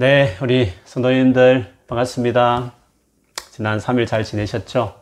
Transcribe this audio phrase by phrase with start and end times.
[0.00, 2.72] 네, 우리 성도님들 반갑습니다.
[3.50, 4.94] 지난 3일 잘 지내셨죠?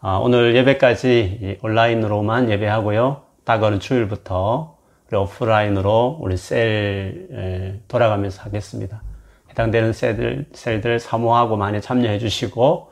[0.00, 3.22] 아, 오늘 예배까지 온라인으로만 예배하고요.
[3.44, 4.76] 다가오는 주일부터
[5.06, 9.02] 우리 오프라인으로 우리 셀 돌아가면서 하겠습니다.
[9.50, 12.90] 해당되는 셀들, 셀들 사모하고 많이 참여해 주시고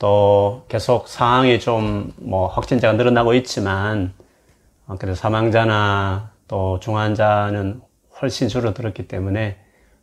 [0.00, 4.14] 또 계속 상황이 좀 뭐 확진자가 늘어나고 있지만
[4.88, 7.82] 어, 그래도 사망자나 또 중환자는
[8.20, 9.61] 훨씬 줄어들었기 때문에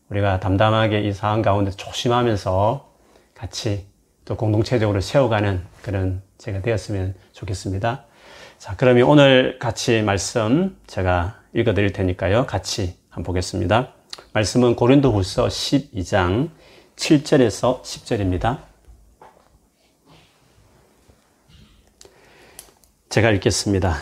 [0.09, 2.89] 우리가 담담하게 이 상황 가운데 조심하면서
[3.35, 3.85] 같이
[4.25, 8.05] 또 공동체적으로 세워가는 그런 제가 되었으면 좋겠습니다.
[8.57, 12.45] 자, 그러면 오늘 같이 말씀 제가 읽어 드릴 테니까요.
[12.45, 13.93] 같이 한번 보겠습니다.
[14.33, 16.49] 말씀은 고린도 후서 12장
[16.95, 18.59] 7절에서 10절입니다.
[23.09, 23.95] 제가 읽겠습니다.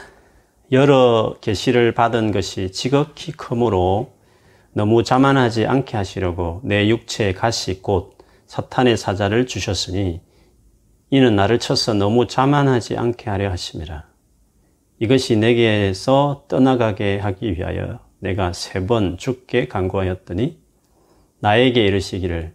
[0.72, 4.16] 여러 계시를 받은 것이 지극히 크므로
[4.77, 10.22] 너무 자만하지 않게 하시려고 내 육체의 가시 곧 사탄의 사자를 주셨으니
[11.09, 14.03] 이는 나를 쳐서 너무 자만하지 않게 하려 하심이라.
[15.00, 20.59] 이것이 내게서 떠나가게 하기 위하여 내가 세 번 죽게 간구하였더니
[21.39, 22.53] 나에게 이르시기를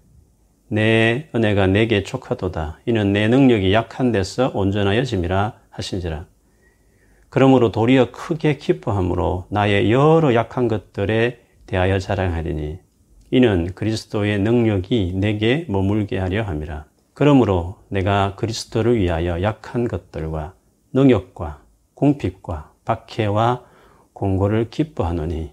[0.69, 2.83] 내 은혜가 내게 촉하도다.
[2.87, 6.27] 이는 내 능력이 약한 데서 온전하여짐이라 하신지라.
[7.31, 11.42] 그러므로 도리어 크게 기뻐함으로 나의 여러 약한 것들에
[11.73, 12.81] 대하여 자랑하리니
[13.31, 16.85] 이는 그리스도의 능력이 내게 머물게 하려 함이라.
[17.15, 20.53] 그러므로 내가 그리스도를 위하여 약한 것들과
[20.93, 21.63] 능력과
[21.95, 23.65] 공핍과 박해와
[24.13, 25.51] 공고를 기뻐하노니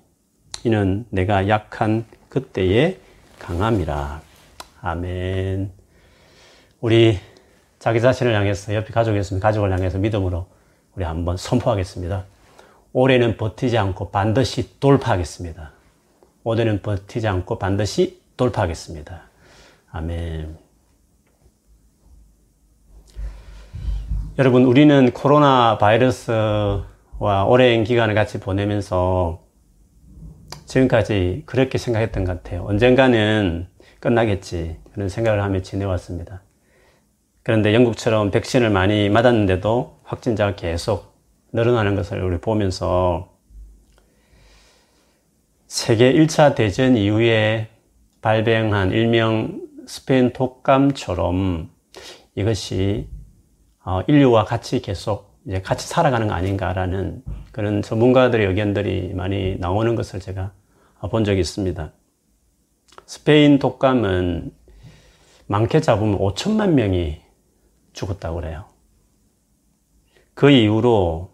[0.66, 2.97] 이는 내가 약한 그때에
[3.40, 4.22] 강함이라.
[4.81, 5.72] 아멘.
[6.81, 7.17] 우리
[7.80, 10.47] 자기 자신을 향해서 옆에 가족이 있으면 가족을 향해서 믿음으로
[10.97, 12.25] 우리 한번 선포하겠습니다.
[12.92, 15.78] 올해는 버티지 않고 반드시 돌파하겠습니다.
[16.44, 19.23] 올해는 버티지 않고 반드시 돌파하겠습니다.
[19.92, 20.58] 아멘.
[24.38, 26.86] 여러분, 우리는 코로나 바이러스와
[27.47, 29.41] 오랜 기간을 같이 보내면서
[30.66, 32.63] 지금까지 그렇게 생각했던 것 같아요.
[32.66, 33.68] 언젠가는
[34.00, 34.78] 끝나겠지.
[34.94, 36.42] 그런 생각을 하며 지내왔습니다.
[37.44, 41.18] 그런데 영국처럼 백신을 많이 맞았는데도 확진자가 계속
[41.52, 43.34] 늘어나는 것을 우리 보면서
[45.69, 47.69] 세계 1차 대전 이후에
[48.22, 51.69] 발병한 일명 스페인 독감처럼
[52.34, 53.07] 이것이
[53.85, 57.22] 어, 인류와 같이 계속 이제 같이 살아가는 거 아닌가라는
[57.52, 60.53] 그런 전문가들의 의견들이 많이 나오는 것을 제가
[61.12, 61.94] 본 적이 있습니다.
[63.06, 64.51] 스페인 독감은
[65.46, 67.22] 많게 잡으면 5천만 명이
[67.94, 68.66] 죽었다고 그래요.
[70.34, 71.31] 그 이후로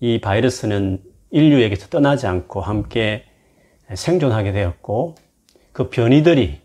[0.00, 3.24] 이 바이러스는 인류에게서 떠나지 않고 함께
[3.92, 5.16] 생존하게 되었고
[5.72, 6.60] 그 변이들이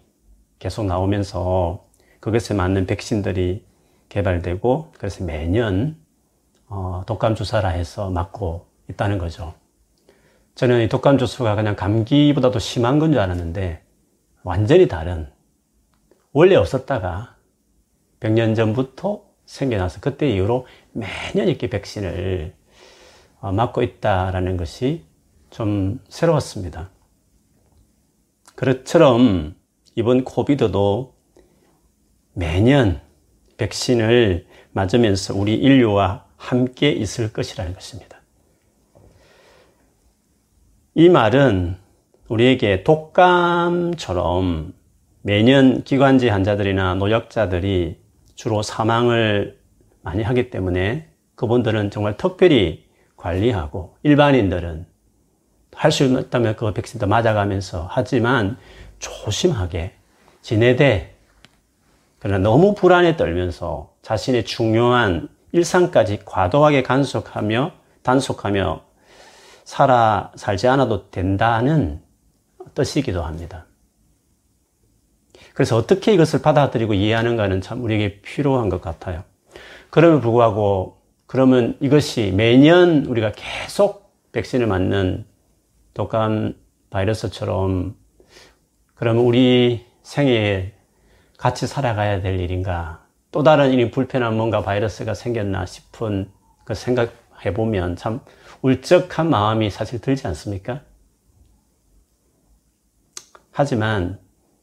[0.60, 1.86] 계속 나오면서
[2.20, 3.66] 그것에 맞는 백신들이
[4.10, 5.98] 개발되고 그래서 매년
[6.68, 9.54] 어, 독감 주사라 해서 맞고 있다는 거죠.
[10.56, 13.84] 저는 이 독감 주사가 그냥 감기보다도 심한 건 줄 알았는데
[14.44, 15.30] 완전히 다른
[16.34, 17.36] 원래 없었다가
[18.20, 22.54] 100년 전부터 생겨나서 그때 이후로 매년 이렇게 백신을
[23.40, 25.04] 어, 맞고 있다라는 것이
[25.50, 26.90] 좀 새로웠습니다.
[28.56, 29.56] 그처럼
[29.96, 31.16] 이번 코비드도
[32.34, 33.02] 매년
[33.58, 38.18] 백신을 맞으면서 우리 인류와 함께 있을 것이라는 것입니다.
[40.94, 41.78] 이 말은
[42.28, 44.74] 우리에게 독감처럼
[45.22, 48.00] 매년 기관지 환자들이나 노약자들이
[48.36, 49.60] 주로 사망을
[50.02, 52.87] 많이 하기 때문에 그분들은 정말 특별히
[53.18, 54.86] 관리하고 일반인들은
[55.76, 58.58] 할 수 있다면 그 백신도 맞아가면서 하지만
[59.00, 59.94] 조심하게
[60.42, 61.16] 지내되
[62.20, 68.82] 그러나 너무 불안에 떨면서 자신의 중요한 일상까지 과도하게 간섭하며 단속하며
[69.66, 72.02] 살아 살지 않아도 된다는
[72.74, 73.66] 뜻이기도 합니다.
[75.54, 79.24] 그래서 어떻게 이것을 받아들이고 이해하는가는 참 우리에게 필요한 것 같아요.
[79.90, 80.97] 그럼에도 불구하고
[81.28, 85.26] 그러면 이것이 매년 우리가 계속 백신을 맞는
[85.94, 86.56] 독감
[86.90, 87.96] 바이러스처럼
[88.96, 90.74] 그러면 우리 생애에
[91.38, 93.06] 같이 살아가야 될 일인가?
[93.32, 96.32] 또 다른 일이 불편한 뭔가 바이러스가 생겼나 싶은
[96.64, 98.22] 그 생각해 보면 참
[98.62, 100.82] 울적한 마음이 사실 들지 않습니까?
[103.52, 104.20] 하지만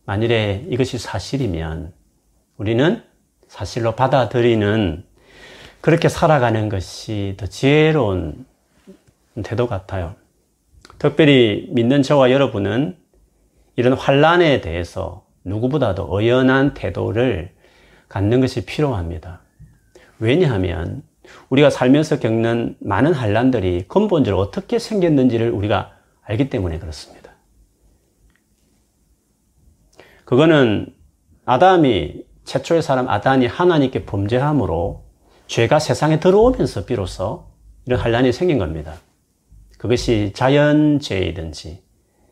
[0.06, 1.92] 만일에 이것이 사실이면
[2.56, 3.02] 우리는
[3.48, 5.04] 사실로 받아들이는
[5.84, 8.46] 그렇게 살아가는 것이 더 지혜로운
[9.44, 10.14] 태도 같아요.
[10.98, 12.96] 특별히 믿는 저와 여러분은
[13.76, 17.52] 이런 환란에 대해서 누구보다도 의연한 태도를
[18.08, 19.42] 갖는 것이 필요합니다.
[20.20, 21.02] 왜냐하면
[21.50, 27.32] 우리가 살면서 겪는 많은 환란들이 근본적으로 어떻게 생겼는지를 우리가 알기 때문에 그렇습니다.
[30.24, 30.94] 그거는
[31.44, 35.03] 아담이 최초의 사람 아담이 하나님께 범죄함으로
[35.46, 37.46] 죄가 세상에 들어오면서 비로소
[37.86, 38.94] 이런 환란이 생긴 겁니다.
[39.78, 41.82] 그것이 자연죄이든지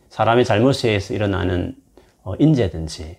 [0.09, 1.77] 사람의 잘못에 의해서 일어나는
[2.23, 3.19] 어, 인재든지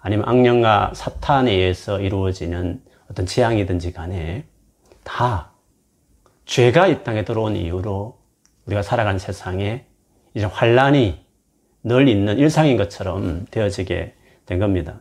[0.00, 4.44] 아니면 악령과 사탄에 의해서 이루어지는 어떤 재앙이든지 간에
[5.04, 5.52] 다
[6.46, 8.18] 죄가 이 땅에 들어온 이유로
[8.66, 9.84] 우리가 살아가는 세상에
[10.34, 11.24] 이제 환란이
[11.82, 14.14] 늘 있는 일상인 것처럼 되어지게
[14.46, 15.00] 된 겁니다.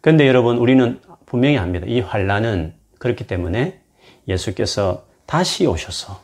[0.00, 1.86] 그런데 여러분 우리는 분명히 압니다.
[1.86, 3.80] 이 환란은 그렇기 때문에
[4.26, 6.20] 예수께서 다시 오셔서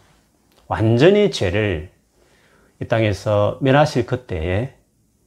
[0.66, 1.90] 완전히 죄를
[2.80, 4.74] 이 땅에서 멸하실 그때에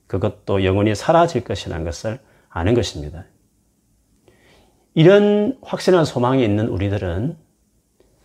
[0.08, 3.26] 그것도 영원히 사라질 것이라는 것을 아는 것입니다.
[4.94, 7.38] 이런 확실한 소망이 있는 우리들은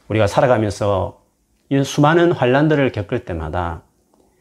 [0.09, 1.23] 우리가 살아가면서
[1.69, 3.83] 이 수많은 환란들을 겪을 때마다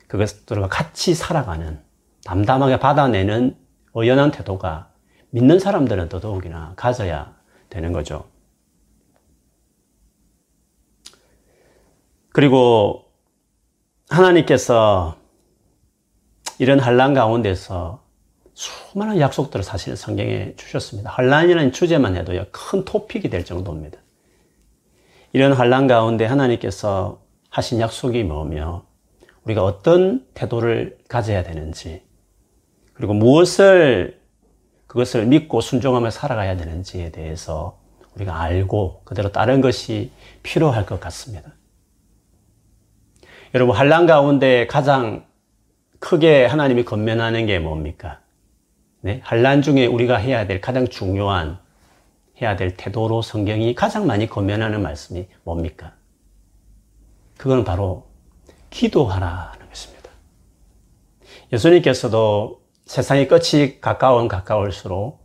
[0.07, 1.79] 그것들과 같이 살아가는
[2.25, 3.55] 담담하게 받아내는
[3.93, 4.91] 의연한 태도가
[5.29, 7.33] 믿는 사람들은 더더욱이나 가져야
[7.69, 8.25] 되는 거죠.
[12.31, 13.05] 그리고
[14.09, 15.17] 하나님께서
[16.59, 18.03] 이런 환란 가운데서
[18.53, 21.09] 수많은 약속들을 사실 성경에 주셨습니다.
[21.11, 23.97] 환란이라는 주제만 해도 큰 토픽이 될 정도입니다.
[25.33, 28.85] 이런 환란 가운데 하나님께서 하신 약속이 뭐며
[29.43, 32.03] 우리가 어떤 태도를 가져야 되는지
[32.93, 34.21] 그리고 무엇을
[34.87, 37.79] 그것을 믿고 순종하며 살아가야 되는지에 대해서
[38.15, 40.11] 우리가 알고 그대로 따른 것이
[40.43, 41.53] 필요할 것 같습니다.
[43.53, 45.25] 여러분 환란 가운데 가장
[45.99, 48.21] 크게 하나님이 건면하는 게 뭡니까?
[49.01, 49.19] 네?
[49.23, 51.59] 환란 중에 우리가 해야 될 가장 중요한
[52.41, 55.93] 해야 될 태도로 성경이 가장 많이 건면하는 말씀이 뭡니까?
[57.37, 58.07] 그건 바로
[58.69, 60.09] 기도하라는 것입니다.
[61.51, 65.21] 예수님께서도 세상의 끝이 가까운 가까울수록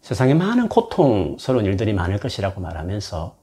[0.00, 3.36] 세상에 많은 고통스러운 일들이 많을 것이라고 말하면서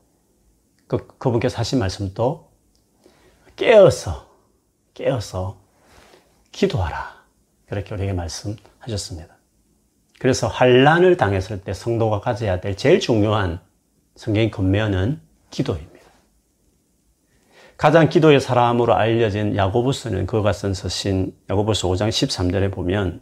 [0.87, 2.50] 그, 그분께서 하신 말씀도
[3.55, 4.27] 깨어서,
[4.93, 5.57] 깨어서
[6.51, 7.21] 기도하라.
[7.67, 9.37] 그렇게 우리에게 말씀하셨습니다.
[10.19, 13.59] 그래서 환란을 당했을 때 성도가 가져야 될 제일 중요한
[14.15, 15.19] 성경의 건면은
[15.49, 15.91] 기도입니다.
[17.77, 23.21] 가장 기도의 사람으로 알려진 야고보스는 그가 쓴 서신 야고보스 5장 13절에 보면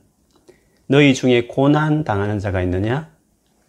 [0.88, 3.10] 너희 중에 고난 당하는 자가 있느냐?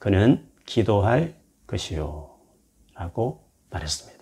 [0.00, 1.34] 그는 기도할
[1.68, 2.30] 것이요.
[2.94, 4.19] 라고 말했습니다.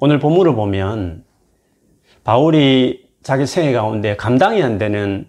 [0.00, 1.24] 오늘 본문을 보면
[2.24, 5.28] 바울이 자기 생애 가운데 감당이 안 되는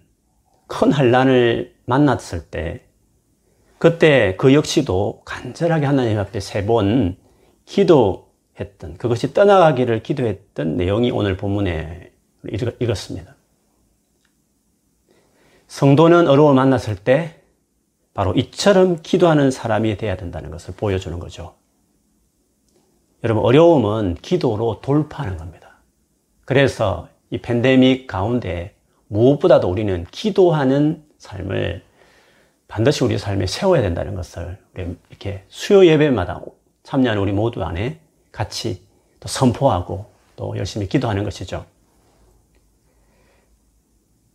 [0.68, 2.81] 큰 환란을 만났을 때
[3.80, 7.18] 그때 그 역시도 간절하게 하나님 앞에 세 번
[7.66, 12.12] 기도했던 그것이 떠나가기를 기도했던 내용이 오늘 본문에
[12.80, 13.36] 읽었습니다.
[15.68, 17.42] 성도는 어려움을 만났을 때
[18.13, 21.59] 바로 이처럼 기도하는 사람이 되어야 된다는 것을 보여주는 거죠.
[23.24, 25.80] 여러분, 어려움은 기도로 돌파하는 겁니다.
[26.45, 28.75] 그래서 이 팬데믹 가운데
[29.07, 31.84] 무엇보다도 우리는 기도하는 삶을
[32.67, 36.41] 반드시 우리 삶에 세워야 된다는 것을 이렇게 수요 예배마다
[36.84, 38.00] 참여하는 우리 모두 안에
[38.32, 38.84] 같이
[39.20, 41.65] 또 선포하고 또 열심히 기도하는 것이죠.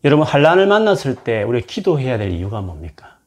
[0.04, 3.18] 여러분 한란을 만났을 때 우리 기도해야 될 이유가 뭡니까?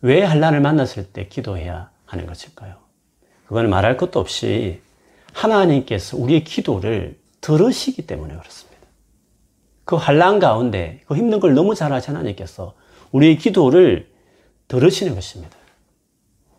[0.00, 2.76] 왜 한란을 만났을 때 기도해야 하는 것일까요?
[3.48, 4.82] 그건 말할 것도 없이
[5.32, 8.78] 하나님께서 우리의 기도를 들으시기 때문에 그렇습니다.
[9.86, 12.74] 그 환란 가운데 그 힘든 걸 너무 잘하시 하나님께서
[13.10, 14.12] 우리의 기도를
[14.68, 15.56] 들으시는 것입니다.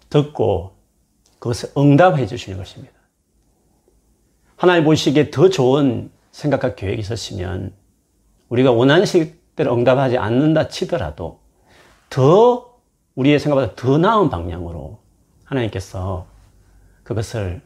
[0.09, 0.77] 듣고
[1.37, 2.95] 그것을 응답해 주시는 것입니다.
[4.55, 7.71] 하나님 보시기에 더 좋은 생각과 계획이 있으시면
[8.49, 11.39] 우리가 원하는 식대로 응답하지 않는다 치더라도
[12.09, 12.79] 더
[13.13, 14.97] 우리의 생각보다 더 나은 방향으로
[15.43, 16.38] 하나님께서
[17.09, 17.59] 그것을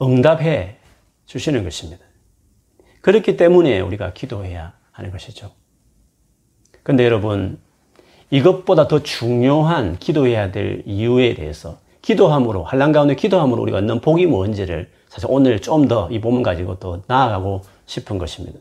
[0.00, 0.78] 응답해
[1.26, 2.02] 주시는 것입니다.
[3.02, 5.50] 그렇기 때문에 우리가 기도해야 하는 것이죠.
[6.82, 7.60] 근데 여러분,
[8.30, 14.90] 이것보다 더 중요한 기도해야 될 이유에 대해서 기도함으로, 한란 가운데 기도함으로 우리가 얻는 복이 뭔지를
[15.10, 18.58] 사실 오늘 좀 더이 부분 가지고 또 나아가고 싶은 것입니다.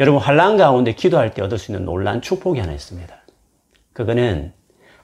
[0.00, 3.14] 여러분, 한란 가운데 기도할 때 얻을 수 있는 놀란 축복이 하나 있습니다.
[3.92, 4.52] 그거는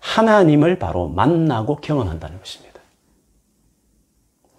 [0.01, 2.66] 하나님을 바로 만나고 경험한다는 것입니다.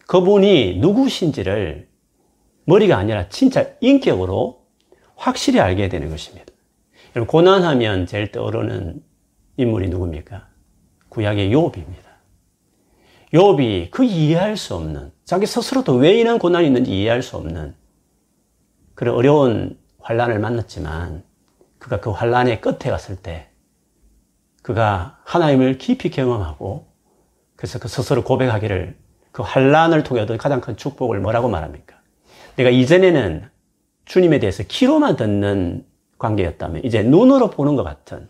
[0.08, 1.88] 그분이 누구신지를
[2.66, 4.66] 머리가 아니라 진짜 인격으로
[5.16, 6.46] 확실히 알게 되는 것입니다.
[7.28, 9.04] 고난하면 제일 떠오르는
[9.58, 10.48] 인물이 누굽니까?
[11.10, 12.08] 구약의 욥입니다.
[13.34, 17.76] 욥이 그 이해할 수 없는 자기 스스로도 왜 이런 고난이 있는지 이해할 수 없는
[18.96, 21.24] 그런 어려운 환란을 만났지만
[21.80, 23.50] 그가 그 환란의 끝에 갔을 때
[24.62, 26.88] 그가 하나님을 깊이 경험하고
[27.56, 29.07] 그래서 그 스스로 고백하기를
[29.38, 31.96] 그 환란을 통해 얻은 가장 큰 축복을 뭐라고 말합니까?
[32.56, 33.48] 내가 이전에는
[34.06, 35.86] 주님에 대해서 귀로만 듣는
[36.18, 38.28] 관계였다면 이제 눈으로 보는 것 같은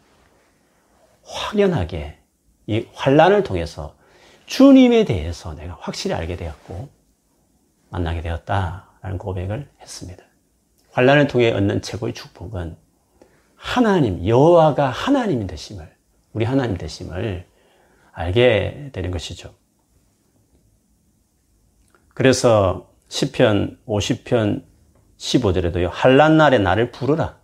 [1.24, 2.18] 확연하게
[2.66, 3.96] 이 환란을 통해서
[4.48, 6.90] 주님에 대해서 내가 확실히 알게 되었고
[7.88, 10.22] 만나게 되었다라는 고백을 했습니다.
[10.92, 12.76] 환란을 통해 얻는 최고의 축복은
[13.56, 15.90] 하나님 여호와가 하나님이 되심을
[16.34, 17.46] 우리 하나님 되심을
[18.12, 19.54] 알게 되는 것이죠.
[22.18, 24.64] 그래서 시편 50편
[25.20, 25.88] 15절에도요.
[25.92, 27.38] 환란 날에 나를 부르라.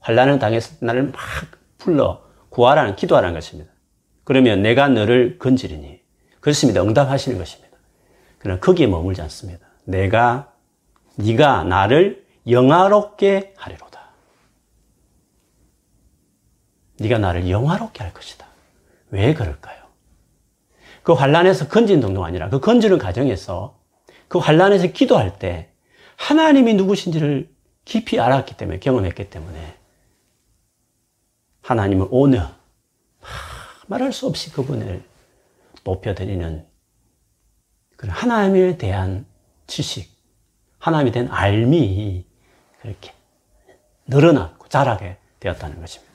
[0.00, 1.20] 환란을 당했을 때 나를 막
[1.78, 3.70] 불러 구하라는 기도하라는 것입니다.
[4.24, 6.00] 그러면 내가 너를 건지리니
[6.40, 6.82] 그렇습니다.
[6.82, 7.78] 응답하시는 것입니다.
[8.40, 9.64] 그러나 거기에 머물지 않습니다.
[9.84, 10.54] 내가
[11.14, 14.10] 네가 나를 영화롭게 하리로다.
[16.98, 18.44] 네가 나를 영화롭게 할 것이다.
[19.10, 19.78] 왜 그럴까요?
[21.04, 23.78] 그 환란에서 건진 정도가 아니라 그 건지는 과정에서
[24.30, 25.72] 그 환란에서 기도할 때
[26.16, 27.52] 하나님이 누구신지를
[27.84, 29.76] 깊이 알았기 때문에 경험했기 때문에
[31.62, 32.46] 하나님을 오늘
[33.88, 35.02] 말할 수 없이 그분을
[35.82, 36.64] 높여드리는
[37.96, 39.26] 그런 하나님에 대한
[39.66, 40.16] 지식,
[40.78, 42.24] 하나님에 대한 알미
[42.82, 43.12] 그렇게
[44.06, 46.14] 늘어나고 자라게 되었다는 것입니다.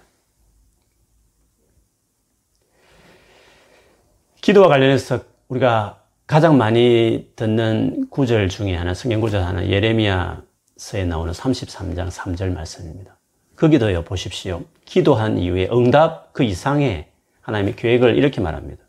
[4.39, 5.19] 기도와 관련해서
[5.49, 13.17] 우리가 가장 많이 듣는 구절 중에 하나, 성경 구절 하나, 예레미야서에 나오는 33장 3절 말씀입니다.
[13.55, 14.63] 거기도요, 보십시오.
[14.85, 17.07] 기도한 이후에 응답 그 이상의
[17.41, 18.83] 하나님의 계획을 이렇게 말합니다.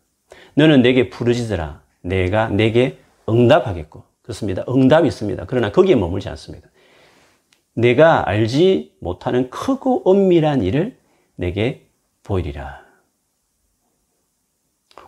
[0.55, 1.81] 너는 내게 부르짖으라.
[2.01, 2.97] 내가 내게
[3.29, 4.03] 응답하겠고.
[4.23, 4.65] 그렇습니다.
[4.67, 5.45] 응답이 있습니다.
[5.45, 6.67] 그러나 거기에 머물지 않습니다.
[7.73, 10.97] 내가 알지 못하는 크고 엄밀한 일을
[11.35, 11.87] 내게
[12.23, 12.81] 보이리라.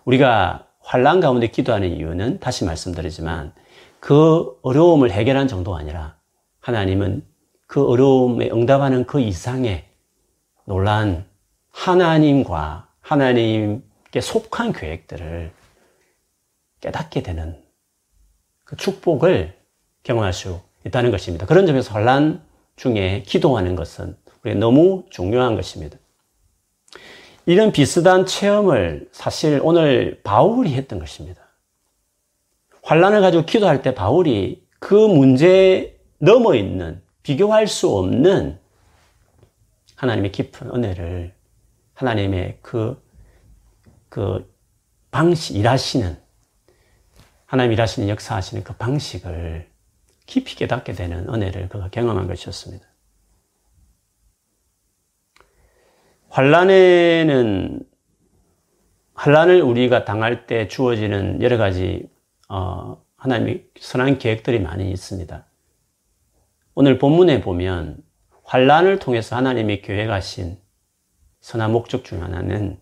[0.05, 3.53] 우리가 환란 가운데 기도하는 이유는 다시 말씀드리지만
[4.00, 6.17] 그 어려움을 해결한 정도가 아니라
[6.62, 7.25] 하나님은
[7.67, 9.86] 그 어려움에 응답하는 그 이상의
[10.65, 11.25] 놀란
[11.71, 15.51] 하나님과 하나님께 속한 계획들을
[16.81, 17.62] 깨닫게 되는
[18.63, 19.57] 그 축복을
[20.03, 21.45] 경험할 수 있다는 것입니다.
[21.45, 22.41] 그런 점에서 환란
[22.75, 25.98] 중에 기도하는 것은 우리 너무 중요한 것입니다.
[27.50, 31.41] 이런 비슷한 체험을 사실 오늘 바울이 했던 것입니다.
[32.84, 38.60] 환란을 가지고 기도할 때 바울이 그 문제에 넘어 있는 비교할 수 없는
[39.96, 41.34] 하나님의 깊은 은혜를
[41.96, 43.01] 하나님의 그,
[44.10, 44.48] 그
[45.10, 46.20] 방식, 일하시는,
[47.48, 49.68] 하나님 일하시는 역사하시는 그 방식을
[50.27, 52.88] 깊이 깨닫게 되는 은혜를 그가 경험한 것이었습니다.
[56.29, 57.81] 환란에는
[59.13, 62.07] 환란을 우리가 당할 때 주어지는 여러 가지
[62.48, 65.45] 어, 하나님의 선한 계획들이 많이 있습니다.
[66.75, 67.98] 오늘 본문에 보면
[68.43, 70.57] 환란을 통해서 하나님이 계획하신
[71.41, 72.79] 선한 목적 중 하나는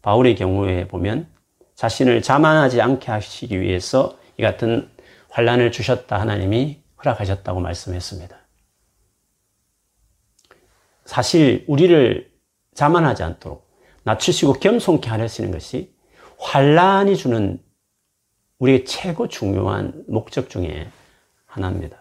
[0.00, 1.28] 바울의 경우에 보면
[1.74, 4.88] 자신을 자만하지 않게 하시기 위해서 이 같은
[5.30, 8.36] 환란을 주셨다 하나님이 허락하셨다고 말씀했습니다.
[11.04, 12.27] 사실 우리를
[12.78, 13.68] 자만하지 않도록
[14.04, 15.92] 낮추시고 겸손케 하시는 것이
[16.38, 17.60] 환란이 주는
[18.60, 20.88] 우리의 최고 중요한 목적 중에
[21.46, 21.98] 하나입니다.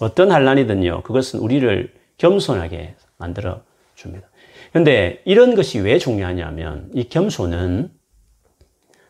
[0.00, 3.62] 어떤 환란이든요, 그것은 우리를 겸손하게 만들어
[3.94, 4.28] 줍니다.
[4.72, 7.92] 그런데 이런 것이 왜 중요하냐면 이 겸손은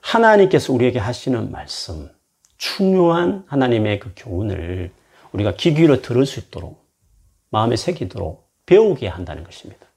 [0.02, 2.10] 하나님께서 우리에게 하시는 말씀,
[2.58, 4.92] 중요한 하나님의 그 교훈을
[5.32, 6.86] 우리가 귀 기울여 들을 수 있도록
[7.48, 9.89] 마음에 새기도록 배우게 한다는 것입니다.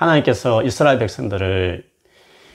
[0.00, 1.90] 하나님께서 이스라엘 백성들을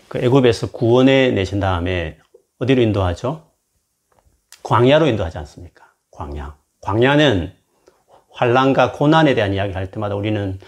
[0.08, 2.18] 그 애굽에서 구원해 내신 다음에
[2.58, 3.52] 어디로 인도하죠?
[4.64, 5.86] 광야로 인도하지 않습니까?
[6.10, 6.58] 광야.
[6.82, 7.54] 광야는
[8.32, 10.60] 환란과 고난에 대한 이야기를 할 때마다 우리는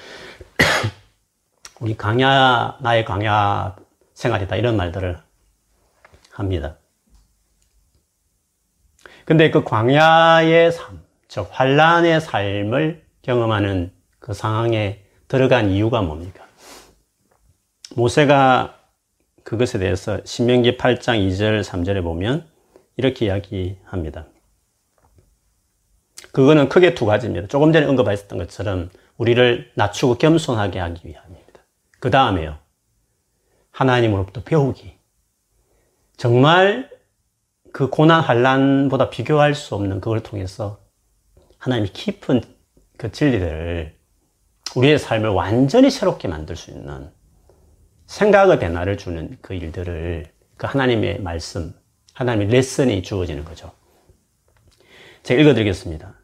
[1.82, 3.76] 우리 광야 나의 광야
[4.14, 5.20] 생활이다 이런 말들을
[6.32, 6.78] 합니다.
[9.26, 16.47] 근데 그 광야의 삶, 즉 환란의 삶을 경험하는 그 상황에 들어간 이유가 뭡니까?
[17.98, 18.78] 모세가
[19.44, 22.48] 그것에 대해서 신명기 8장 2절 3절에 보면
[22.96, 24.28] 이렇게 이야기합니다.
[26.32, 27.48] 그거는 크게 두 가지입니다.
[27.48, 31.62] 조금 전에 언급하셨던 것처럼 우리를 낮추고 겸손하게 하기 위함입니다.
[32.00, 32.60] 그 다음에요.
[33.72, 34.96] 하나님으로부터 배우기.
[36.18, 36.92] 정말
[37.74, 40.82] 그 고난 환란보다 비교할 수 없는 그걸 통해서
[41.58, 42.42] 하나님이 깊은
[42.98, 43.98] 그 진리들을
[44.76, 47.17] 우리의 삶을 완전히 새롭게 만들 수 있는
[48.08, 51.74] 생각의 변화를 주는 그 일들을 그 하나님의 말씀,
[52.14, 53.72] 하나님의 레슨이 주어지는 거죠.
[55.24, 56.16] 제가 읽어드리겠습니다.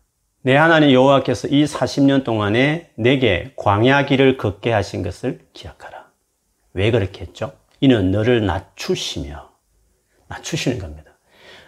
[0.41, 6.07] 내 하나님 여호와께서 이 40년 동안에 내게 광야 길을 걷게 하신 것을 기억하라.
[6.73, 7.53] 왜 그렇게 했죠?
[7.79, 9.51] 이는 너를 낮추시며
[10.27, 11.11] 낮추시는 겁니다.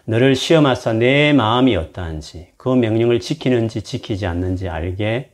[0.05, 5.31] 너를 시험하사 내 마음이 어떠한지 그 명령을 지키는지 지키지 않는지 알게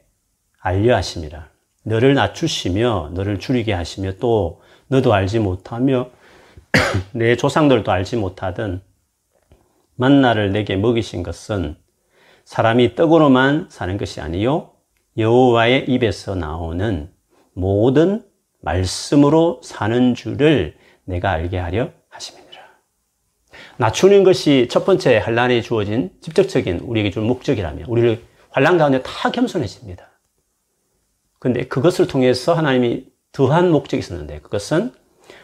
[0.59, 1.49] 알려 하심이라.
[1.83, 4.61] 너를 낮추시며 너를 줄이게 하시며 또
[4.91, 6.09] 너도 알지 못하며
[7.13, 8.81] 내 조상들도 알지 못하던
[9.95, 11.77] 만나를 내게 먹이신 것은
[12.43, 14.71] 사람이 떡으로만 사는 것이 아니요
[15.17, 17.09] 여호와의 입에서 나오는
[17.53, 18.25] 모든
[18.59, 22.61] 말씀으로 사는 줄을 내가 알게 하려 하심이니라.
[23.77, 30.09] 낮추는 것이 첫 번째 환란에 주어진 직접적인 우리에게 줄 목적이라면 우리를 환란 가운데 다 겸손해집니다.
[31.39, 34.93] 근데 그것을 통해서 하나님이 더한 목적이 있었는데 그것은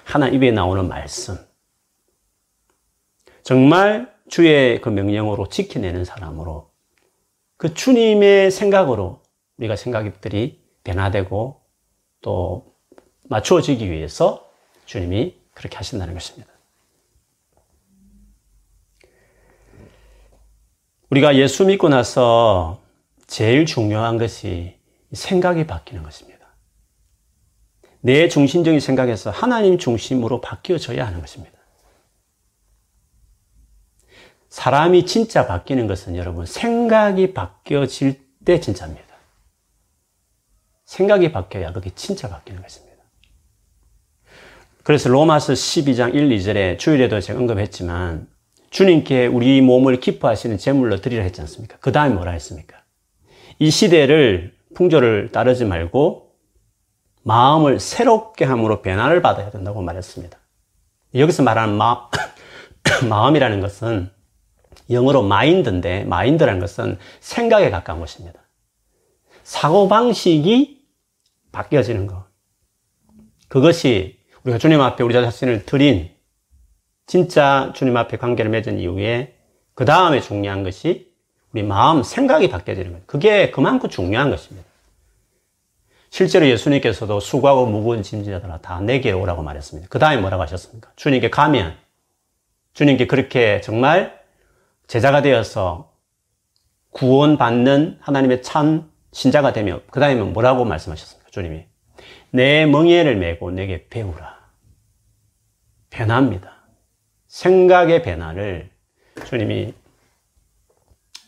[0.04, 1.38] 하나 입에 나오는 말씀.
[3.44, 6.70] 정말 주의 그 명령으로 지켜내는 사람으로
[7.56, 9.22] 그 주님의 생각으로
[9.58, 11.62] 우리가 생각들이 변화되고
[12.22, 12.76] 또
[13.24, 14.50] 맞추어지기 위해서
[14.86, 16.52] 주님이 그렇게 하신다는 것입니다.
[21.10, 22.82] 우리가 예수 믿고 나서
[23.28, 24.78] 제일 중요한 것이
[25.14, 26.37] 생각이 바뀌는 것입니다.
[28.08, 31.58] 내 중심적인 생각에서 하나님 중심으로 바뀌어져야 하는 것입니다.
[34.48, 39.04] 사람이 진짜 바뀌는 것은 여러분 생각이 바뀌어질 때 진짜입니다.
[40.86, 42.96] 생각이 바뀌어야 그게 진짜 바뀌는 것입니다.
[44.84, 48.30] 그래서 로마서 12장 1, 2절에 주일에도 제가 언급했지만
[48.70, 51.76] 주님께 우리 몸을 기뻐하시는 제물로 드리라 했지 않습니까?
[51.82, 52.82] 그 다음에 뭐라 했습니까?
[53.60, 56.27] 이 시대를 풍조를 따르지 말고
[57.28, 60.38] 마음을 새롭게 함으로 변화를 받아야 된다고 말했습니다.
[61.14, 62.10] 여기서 말하는 마,
[63.10, 64.10] 마음이라는 것은
[64.90, 68.40] 영어로 마인드인데 마인드라는 것은 생각에 가까운 것입니다.
[69.44, 70.88] 사고방식이
[71.52, 72.24] 바뀌어지는 것.
[73.50, 76.10] 그것이 우리가 주님 앞에 우리 자신을 드린
[77.08, 79.38] 진짜 주님 앞에 관계를 맺은 이후에
[79.74, 81.12] 그 다음에 중요한 것이
[81.52, 83.04] 우리 마음, 생각이 바뀌어지는 거예요.
[83.06, 84.66] 그게 그만큼 중요한 것입니다.
[86.10, 89.90] 실제로 예수님께서도 수고하고 무거운 짐지자들아 다 내게 오라고 말했습니다.
[89.90, 90.92] 그 다음에 뭐라고 하셨습니까?
[90.96, 91.76] 주님께 가면
[92.74, 94.20] 주님께 그렇게 정말
[94.88, 95.94] 제자가 되어서
[96.92, 101.30] 구원받는 하나님의 참 신자가 되며 그 다음에 뭐라고 말씀하셨습니까?
[101.32, 101.66] 주님이
[102.32, 104.38] 내 멍에를 메고 내게 배우라.
[105.90, 106.68] 변화입니다.
[107.28, 108.70] 생각의 변화를
[109.26, 109.74] 주님이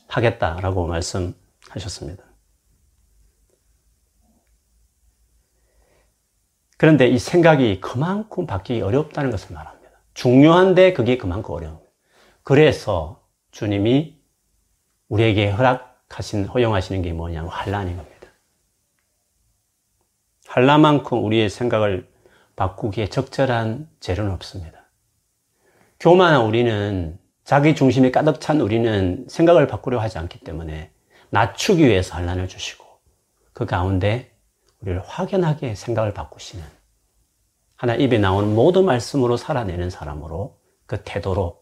[0.08, 2.29] 하겠다라고 말씀하셨습니다.
[6.80, 9.92] 그런데 이 생각이 그만큼 바뀌기 어렵다는 것을 말합니다.
[10.14, 11.78] 중요한데 그게 그만큼 어려운
[12.42, 14.18] 그래서 주님이
[15.10, 18.30] 우리에게 허락하신, 허용하시는 게 뭐냐면 환란인 겁니다.
[20.48, 22.08] 환란만큼 우리의 생각을
[22.56, 24.86] 바꾸기에 적절한 재료는 없습니다.
[26.00, 30.92] 교만한 우리는 자기 중심이 가득 찬 우리는 생각을 바꾸려 하지 않기 때문에
[31.30, 32.86] 낮추기 위해서 환란을 주시고
[33.52, 34.32] 그 가운데
[34.82, 36.64] 우리를 확연하게 생각을 바꾸시는
[37.76, 41.62] 하나 입에 나오는 모든 말씀으로 살아내는 사람으로 그 태도로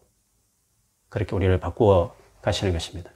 [1.10, 3.12] 그렇게 우리를 바꾸어 가시는 것입니다.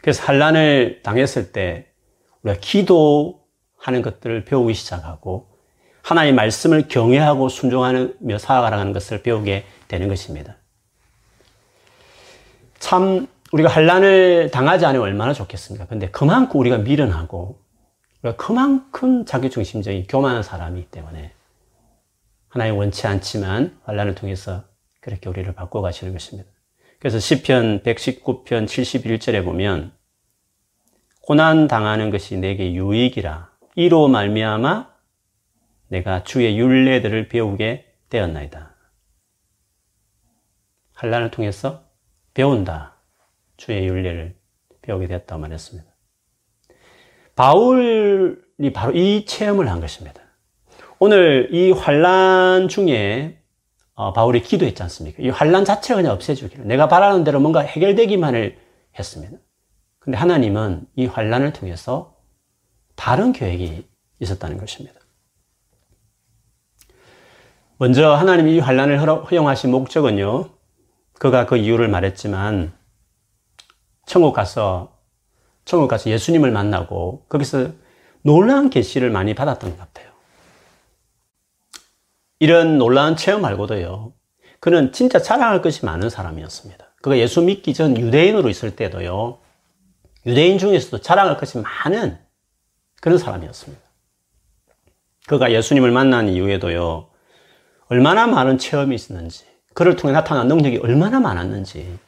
[0.00, 1.92] 그래서 환란을 당했을 때
[2.42, 5.48] 우리가 기도하는 것들을 배우기 시작하고
[6.02, 10.56] 하나의 말씀을 경외하고 순종하며 살아가는 것을 배우게 되는 것입니다.
[12.78, 15.86] 참 우리가 환란을 당하지 않으면 얼마나 좋겠습니까?
[15.86, 17.60] 근데 그만큼 우리가 미련하고
[18.22, 21.32] 우리가 그만큼 자기중심적인 교만한 사람이기 때문에
[22.48, 24.64] 하나님 원치 않지만 환란을 통해서
[25.00, 26.50] 그렇게 우리를 바꿔 가시는 것입니다.
[26.98, 29.92] 그래서 시편 119편 71절에 보면
[31.22, 34.88] 고난 당하는 것이 내게 유익이라 이로 말미암아
[35.88, 38.74] 내가 주의 윤례들을 배우게 되었나이다.
[40.94, 41.84] 환란을 통해서
[42.34, 42.96] 배운다.
[43.56, 44.36] 주의 윤례를
[44.82, 45.87] 배우게 되었다고 말했습니다.
[47.38, 50.20] 바울이 바로 이 체험을 한 것입니다.
[50.98, 53.40] 오늘 이 환란 중에
[53.94, 55.22] 어, 바울이 기도했지 않습니까?
[55.22, 58.58] 이 환란 자체가 그냥 없애주기를 내가 바라는 대로 뭔가 해결되기만을
[58.98, 59.38] 했습니다.
[60.00, 62.16] 근데 하나님은 이 환란을 통해서
[62.96, 63.86] 다른 계획이
[64.18, 64.98] 있었다는 것입니다.
[67.76, 70.50] 먼저 하나님이 이 환란을 허용하신 목적은요.
[71.20, 72.72] 그가 그 이유를 말했지만
[74.06, 74.97] 천국 가서
[75.68, 77.72] 천국 가서 예수님을 만나고 거기서
[78.22, 80.10] 놀라운 계시를 많이 받았던 것 같아요.
[82.38, 84.14] 이런 놀라운 체험 말고도요.
[84.60, 86.94] 그는 진짜 자랑할 것이 많은 사람이었습니다.
[87.02, 89.40] 그가 예수 믿기 전 유대인으로 있을 때도요.
[90.24, 92.18] 유대인 중에서도 자랑할 것이 많은
[93.02, 93.82] 그런 사람이었습니다.
[95.26, 97.10] 그가 예수님을 만난 이후에도요.
[97.88, 101.98] 얼마나 많은 체험이 있었는지, 그를 통해 나타난 능력이 얼마나 많았는지,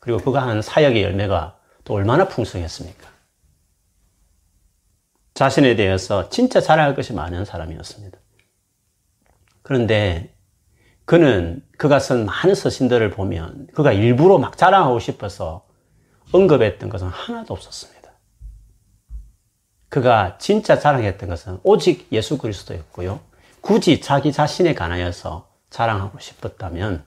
[0.00, 3.08] 그리고 그가 한 사역의 열매가 또 얼마나 풍성했습니까?
[5.34, 8.18] 자신에 대해서 진짜 자랑할 것이 많은 사람이었습니다.
[9.62, 10.34] 그런데
[11.04, 15.66] 그는 그가 쓴 많은 서신들을 보면 그가 일부러 막 자랑하고 싶어서
[16.32, 17.94] 언급했던 것은 하나도 없었습니다.
[19.88, 23.20] 그가 진짜 자랑했던 것은 오직 예수 그리스도였고요.
[23.60, 27.04] 굳이 자기 자신에 관하여서 자랑하고 싶었다면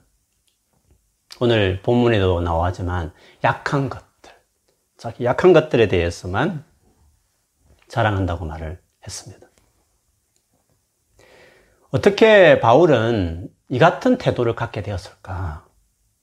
[1.40, 3.12] 오늘 본문에도 나오지만
[3.44, 4.07] 약한 것들,
[4.98, 6.64] 자기 약한 것들에 대해서만
[7.86, 9.48] 자랑한다고 말을 했습니다.
[11.90, 15.66] 어떻게 바울은 이 같은 태도를 갖게 되었을까?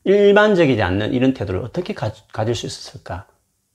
[0.04, 3.28] 일반적이지 않는 이런 태도를 어떻게 가, 가질 수 있었을까?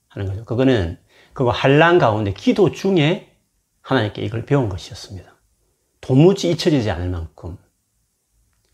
[0.07, 0.45] 하는 거죠.
[0.45, 0.97] 그거는
[1.33, 3.35] 그거 한란 가운데 기도 중에
[3.81, 5.35] 하나님께 이걸 배운 것이었습니다.
[5.99, 7.57] 도무지 잊혀지지 않을 만큼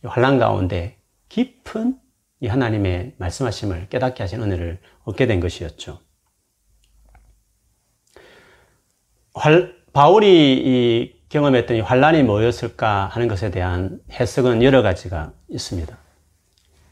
[0.03, 1.99] 환란 가운데 깊은
[2.41, 6.06] 이 하나님의 말씀하심을 깨닫게 하신 은혜를 얻게 된 것이었죠.
[9.93, 15.97] 바울이 이 경험했던 이 환란이 뭐였을까 하는 것에 대한 해석은 여러 가지가 있습니다.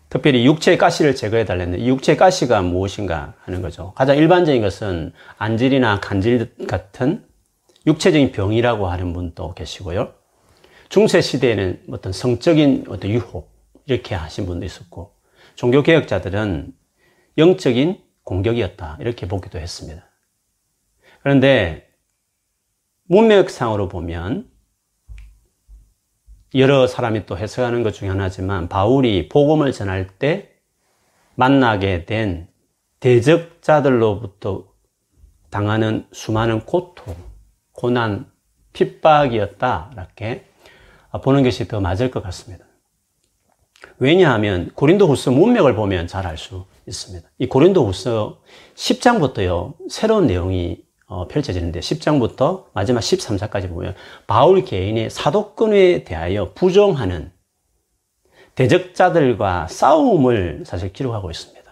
[0.09, 3.93] 특별히 육체의 가시를 제거해 달랬는데 육체의 가시가 무엇인가 하는 거죠.
[3.95, 7.25] 가장 일반적인 것은 안질이나 간질 같은
[7.87, 10.13] 육체적인 병이라고 하는 분도 계시고요.
[10.89, 13.51] 중세 시대에는 어떤 성적인 어떤 유혹
[13.85, 15.13] 이렇게 하신 분도 있었고
[15.55, 16.73] 종교 개혁자들은
[17.37, 20.03] 영적인 공격이었다 이렇게 보기도 했습니다.
[21.21, 21.84] 그런데
[23.07, 24.49] 문맥상으로 보면
[26.55, 30.51] 여러 사람이 또 해석하는 것 중에 하나지만 바울이 복음을 전할 때
[31.35, 32.47] 만나게 된
[32.99, 34.65] 대적자들로부터
[35.49, 37.15] 당하는 수많은 고통,
[37.73, 38.31] 고난,
[38.73, 39.91] 핍박이었다.
[39.93, 40.45] 이렇게
[41.23, 42.65] 보는 것이 더 맞을 것 같습니다.
[43.99, 47.29] 왜냐하면 고린도 후서 문맥을 보면 잘 알 수 있습니다.
[47.37, 48.41] 이 고린도 후서
[48.75, 57.31] 10장부터요, 새로운 내용이 어, 펼쳐지는데 10장부터 마지막 13장까지 보면 바울 개인의 사도권에 대하여 부정하는
[58.55, 61.63] 대적자들과 싸움을 사실 기록하고 있습니다.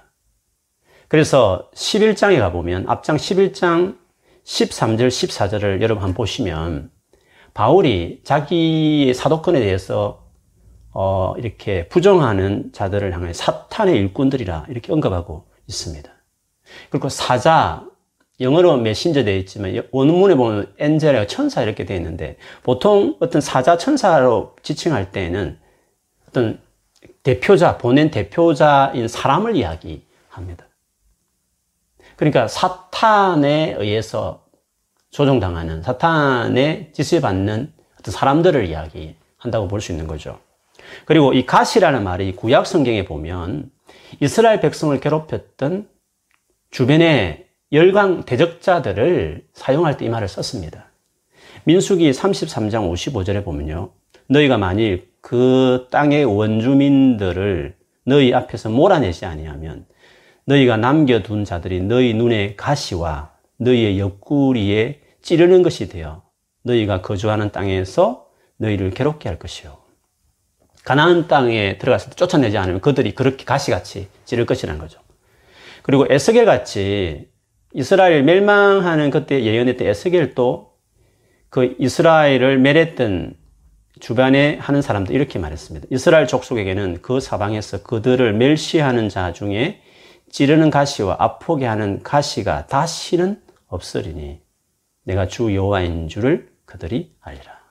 [1.07, 3.97] 그래서 11장에 가보면 앞장 11장
[4.43, 6.91] 13절, 14절을 여러분 한번 보시면
[7.53, 10.23] 바울이 자기의 사도권에 대해서
[10.91, 16.11] 어, 이렇게 부정하는 자들을 향해 사탄의 일꾼들이라 이렇게 언급하고 있습니다.
[16.89, 17.85] 그리고 사자,
[18.39, 24.55] 영어로 메신저 되어 있지만 원문에 보면 엔젤이나 천사 이렇게 되어 있는데 보통 어떤 사자 천사로
[24.63, 25.59] 지칭할 때에는
[26.27, 26.59] 어떤
[27.21, 30.67] 대표자, 보낸 대표자인 사람을 이야기합니다.
[32.15, 34.45] 그러니까 사탄에 의해서
[35.11, 40.39] 조종당하는 사탄의 짓을 받는 어떤 사람들을 이야기한다고 볼 수 있는 거죠.
[41.05, 43.71] 그리고 이 가시라는 말이 구약 성경에 보면
[44.19, 45.87] 이스라엘 백성을 괴롭혔던
[46.71, 47.42] 주변의
[47.73, 50.91] 열강 대적자들을 사용할 때 이 말을 썼습니다.
[51.63, 53.89] 민수기 33장 55절에 보면요.
[54.27, 59.86] 너희가 만일 그 땅의 원주민들을 너희 앞에서 몰아내지 아니하면
[60.45, 66.21] 너희가 남겨둔 자들이 너희 눈의 가시와 너희의 옆구리에 찌르는 것이 되어
[66.63, 69.77] 너희가 거주하는 땅에서 너희를 괴롭게 할 것이요.
[70.83, 74.99] 가나안 땅에 들어갔을 때 쫓아내지 않으면 그들이 그렇게 가시같이 찌를 것이라는 거죠.
[75.81, 77.32] 그리고 에스겔 같이
[77.73, 80.73] 이스라엘 멸망하는 그때 예언했던 에스겔도
[81.49, 83.36] 그 이스라엘을 멸했던
[83.99, 85.88] 주변에 하는 사람들 이렇게 말했습니다.
[85.91, 89.81] 이스라엘 족속에게는 그 사방에서 그들을 멸시하는 자 중에
[90.29, 94.41] 찌르는 가시와 아프게 하는 가시가 다시는 없으리니
[95.03, 97.62] 내가 주 여호와인 줄을 그들이 알리라.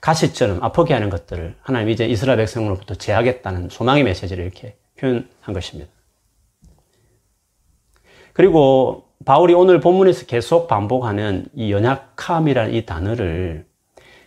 [0.00, 5.90] 가시처럼 아프게 하는 것들을 하나님 이제 이스라엘 백성으로부터 제하겠다는 소망의 메시지를 이렇게 표현한 것입니다.
[8.32, 13.66] 그리고 바울이 오늘 본문에서 계속 반복하는 이 연약함이라는 이 단어를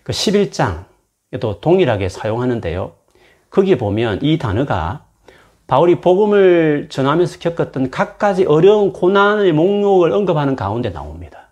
[0.03, 2.93] 그 11장에도 동일하게 사용하는데요.
[3.49, 5.05] 거기 보면 이 단어가
[5.67, 11.49] 바울이 복음을 전하면서 겪었던 각가지 어려운 고난의 목록을 언급하는 가운데 나옵니다.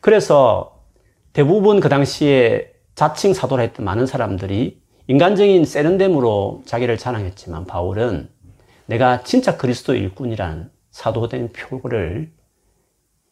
[0.00, 0.82] 그래서
[1.32, 8.28] 대부분 그 당시에 자칭 사도라 했던 많은 사람들이 인간적인 세련됨으로 자기를 자랑했지만 바울은
[8.86, 12.32] 내가 진짜 그리스도 일꾼이라는 사도된 표를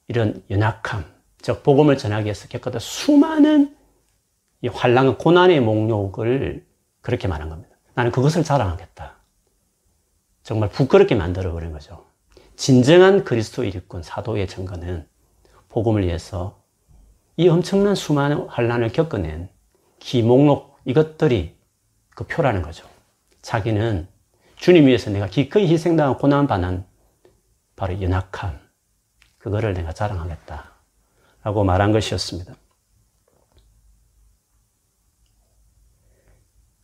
[0.06, 1.02] 이런 연약함,
[1.40, 3.74] 즉 복음을 전하기 위해서 겪었던 수많은
[4.60, 6.66] 이 환란, 고난의 목록을
[7.00, 7.74] 그렇게 말한 겁니다.
[7.94, 9.14] 나는 그것을 자랑하겠다.
[10.42, 12.04] 정말 부끄럽게 만들어버린 거죠.
[12.54, 15.08] 진정한 그리스도 일꾼 사도의 증거는
[15.70, 16.62] 복음을 위해서
[17.38, 19.48] 이 엄청난 수많은 환란을 겪어낸
[20.00, 21.56] 기목록 이것들이
[22.10, 22.86] 그 표라는 거죠.
[23.40, 24.06] 자기는
[24.56, 26.92] 주님 위해서 내가 기꺼이 희생당한 고난 받는
[27.76, 28.58] 바로 연약함
[29.38, 30.72] 그거를 내가 자랑하겠다
[31.42, 32.54] 라고 말한 것이었습니다.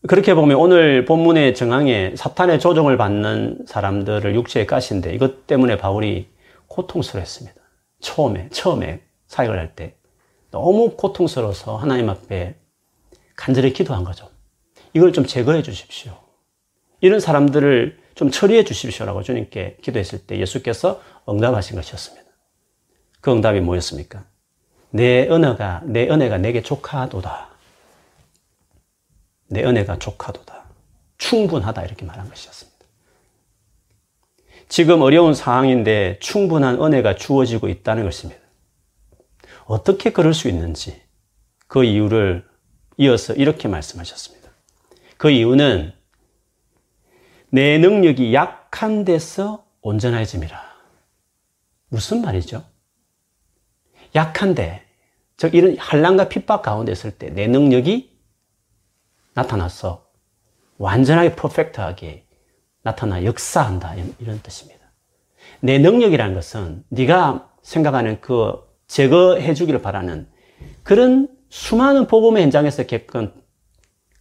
[0.09, 6.31] 그렇게 보면 오늘 본문의 정황에 사탄의 조종을 받는 사람들을 육체에 까신데 이것 때문에 바울이
[6.69, 7.61] 고통스러웠습니다.
[8.01, 9.97] 처음에, 처음에 사역을 할 때
[10.51, 12.57] 너무 고통스러워서 하나님 앞에
[13.37, 14.29] 간절히 기도한 거죠.
[14.95, 16.13] 이걸 좀 제거해 주십시오.
[17.01, 22.31] 이런 사람들을 좀 처리해 주십시오라고 주님께 기도했을 때 예수께서 응답하신 것이었습니다.
[23.21, 24.25] 그 응답이 뭐였습니까?
[24.91, 27.51] 내 은혜가, 내 은혜가 내게 족하도다.
[29.49, 30.65] 내 은혜가 족하도다.
[31.19, 31.83] 충분하다.
[31.85, 32.71] 이렇게 말한 것이었습니다.
[34.69, 38.41] 지금 어려운 상황인데 충분한 은혜가 주어지고 있다는 것입니다.
[39.65, 41.01] 어떻게 그럴 수 있는지
[41.67, 42.49] 그 이유를
[42.97, 44.49] 이어서 이렇게 말씀하셨습니다.
[45.17, 45.93] 그 이유는
[47.51, 50.61] 내 능력이 약한 데서 온전해짐이라.
[51.89, 52.65] 무슨 말이죠?
[54.15, 54.85] 약한데,
[55.37, 58.11] 즉 이런 한란과 핍박 가운데 있을 때 내 능력이
[59.35, 60.07] 나타나서
[60.79, 62.27] 완전하게 퍼펙트하게
[62.83, 64.81] 나타나 역사한다 이런 뜻입니다.
[65.61, 68.55] 내 능력이라는 것은 네가 생각하는 그
[68.87, 70.29] 제거해 주기를 바라는
[70.83, 73.35] 그런 수많은 복음의 현장에서 겪은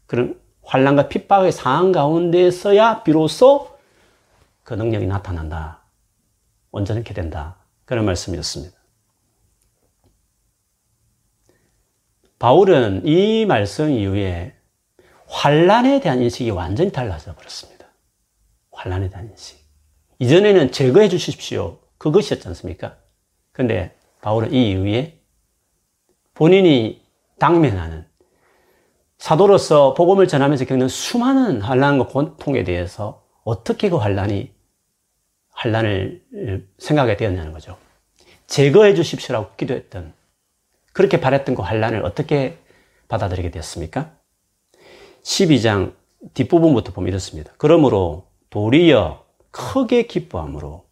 [0.06, 3.76] 그런 환란과 핍박의 상황 가운데서야 비로소
[4.64, 5.82] 그 능력이 나타난다.
[6.70, 7.56] 온전하게 된다.
[7.86, 8.78] 그런 말씀이었습니다.
[12.38, 14.56] 바울은 이 말씀 이후에
[15.28, 17.88] 환란에 대한 인식이 완전히 달라져 버렸습니다.
[18.72, 19.60] 환란에 대한 인식.
[20.20, 21.80] 이전에는 제거해 주십시오.
[21.98, 22.96] 그것이었지 않습니까?
[23.52, 25.20] 근데 바울은 이 이후에
[26.36, 27.04] 본인이
[27.40, 28.09] 당면하는
[29.20, 34.52] 사도로서 복음을 전하면서 겪는 수많은 환란과 고통에 대해서 어떻게 그 환란이
[35.52, 36.24] 환란을
[36.78, 37.78] 생각하게 되었냐는 거죠.
[38.48, 40.14] 제거해 주십시오라고 기도했던
[40.94, 42.58] 그렇게 바랬던 그 환란을 어떻게
[43.10, 44.12] 받아들이게 되었습니까?
[45.24, 45.94] 12장
[46.34, 47.52] 뒷부분부터 보면 이렇습니다.
[47.58, 50.86] 그러므로 도리어 크게 기뻐함으로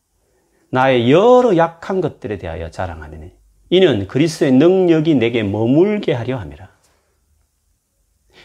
[0.69, 3.31] 나의 여러 약한 것들에 대하여 자랑하느니
[3.69, 6.76] 이는 그리스의 능력이 내게 머물게 하려 함이라.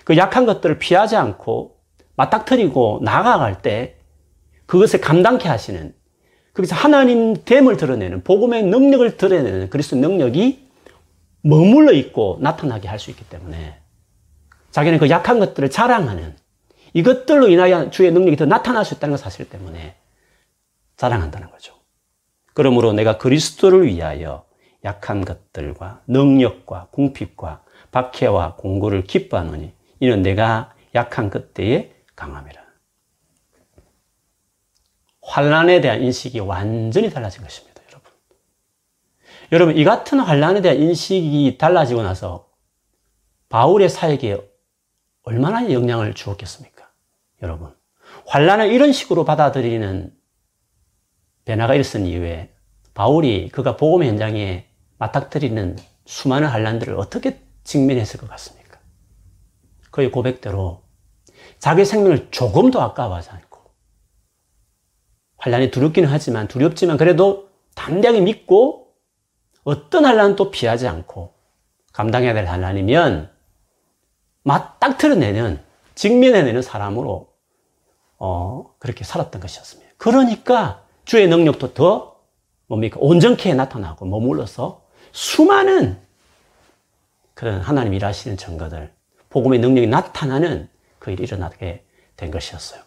[0.04, 1.76] 그 약한 것들을 피하지 않고
[2.16, 3.96] 맞닥뜨리고 나아갈 때
[4.66, 5.94] 그것을 감당케 하시는
[6.54, 10.68] 거기서 하나님 됨을 드러내는 복음의 능력을 드러내는 그리스도 능력이
[11.42, 13.78] 머물러 있고 나타나게 할 수 있기 때문에
[14.70, 16.36] 자기는 그 약한 것들을 자랑하는
[16.94, 19.96] 이것들로 인하여 주의 능력이 더 나타날 수 있다는 사실 때문에
[20.96, 21.74] 자랑한다는 거죠.
[22.54, 24.44] 그러므로 내가 그리스도를 위하여
[24.84, 32.60] 약한 것들과 능력과 궁핍과 박해와 공고를 기뻐하노니 이는 내가 약한 그때의 강함이라.
[35.22, 38.12] 환란에 대한 인식이 완전히 달라진 것입니다, 여러분.
[39.52, 42.50] 여러분, 이 같은 환란에 대한 인식이 달라지고 나서
[43.48, 44.40] 바울의 사역에
[45.22, 46.90] 얼마나 영향을 주었겠습니까?
[47.42, 47.72] 여러분.
[48.26, 50.12] 환란을 이런 식으로 받아들이는
[51.44, 52.52] 변화가 있었던 이후에
[52.92, 54.66] 바울이 그가 복음 현장에
[54.98, 58.61] 맞닥뜨리는 수많은 환란들을 어떻게 직면했을 것 같습니까?
[59.92, 60.82] 그의 고백대로
[61.60, 63.60] 자기 생명을 조금도 아까워하지 않고
[65.36, 68.88] 환란이 두렵기는 하지만 두렵지만 그래도 담대하게 믿고
[69.62, 71.34] 어떤 환란도 피하지 않고
[71.92, 73.30] 감당해야 될 환란이면
[74.42, 75.62] 맞닥뜨려내는
[75.94, 77.32] 직면해내는 사람으로
[78.18, 79.92] 어, 그렇게 살았던 것이었습니다.
[79.98, 82.16] 그러니까 주의 능력도 더
[82.66, 86.00] 뭡니까 온전케 나타나고 머물러서 수많은
[87.34, 88.92] 그런 하나님 일하시는 증거들
[89.32, 90.68] 복음의 능력이 나타나는
[90.98, 91.84] 그 일이 일어나게
[92.16, 92.82] 된 것이었어요.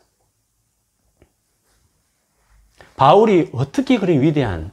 [2.95, 4.71] 바울이 어떻게 그런 위대한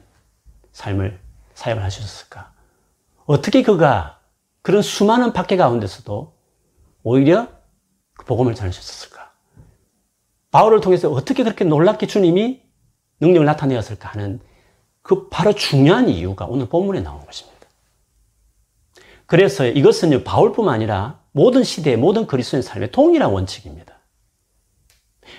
[0.71, 1.19] 삶을
[1.55, 2.53] 사역을 하셨을까?
[3.25, 4.19] 어떻게 그가
[4.61, 6.33] 그런 수많은 박해 가운데서도
[7.03, 7.49] 오히려
[8.15, 9.33] 그 복음을 전하셨을까?
[10.51, 12.61] 바울을 통해서 어떻게 그렇게 놀랍게 주님이
[13.19, 14.39] 능력을 나타내었을까 하는
[15.01, 17.52] 그 바로 중요한 이유가 오늘 본문에 나온 것입니다.
[19.25, 23.99] 그래서 이것은 바울뿐만 아니라 모든 시대의 모든 그리스도인 삶의 동일한 원칙입니다.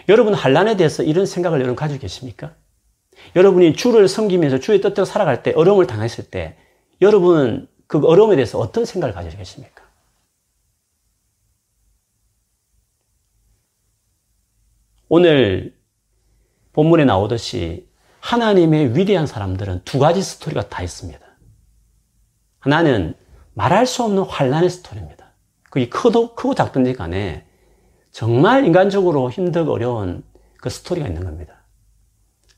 [0.08, 2.54] 여러분 한란에 대해서 이런 생각을 여러분 가지고 계십니까?
[3.36, 6.56] 여러분이 주를 섬기면서 주의 뜻대로 살아갈 때 어려움을 당했을 때
[7.00, 9.84] 여러분은 그 어려움에 대해서 어떤 생각을 가지고 계십니까?
[15.08, 15.76] 오늘
[16.72, 17.88] 본문에 나오듯이
[18.20, 21.20] 하나님의 위대한 사람들은 두 가지 스토리가 다 있습니다.
[22.58, 23.14] 하나는
[23.54, 25.32] 말할 수 없는 환란의 스토리입니다.
[25.70, 27.46] 그게 크도, 크고 작든지 간에
[28.10, 30.22] 정말 인간적으로 힘들고 어려운
[30.60, 31.62] 그 스토리가 있는 겁니다.